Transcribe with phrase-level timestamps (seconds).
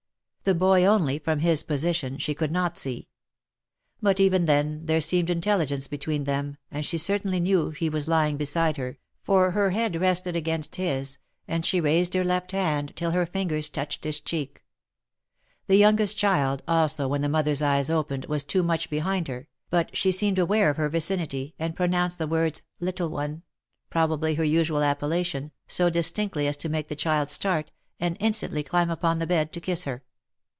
[0.43, 3.07] The boy only, from his position, she could not see;
[4.01, 8.37] but even then, there seemed intelligence between them, and she certainly knew he was lying
[8.37, 13.11] beside her, for her head rested against his, and she raised her left hand till
[13.11, 14.63] her fingers touched his cheek.
[15.67, 19.95] The youngest child also when the mother's eyes opened, was too much behind her, but
[19.95, 23.43] she seemed aware of her vicinity, and pro nounced the words" Little one!"
[23.91, 28.89] probably her usual appellation, so distinctly as to make the child start, and instantly climb
[28.89, 30.03] upon the bed to kiss her.